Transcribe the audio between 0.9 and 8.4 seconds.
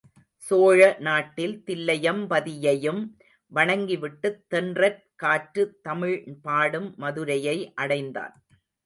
நாட்டில் தில்லையம்பதியையும் வணங்கி விட்டுத் தென்றற் காற்று தமிழ் பாடும் மதுரையை அடைந்தான்.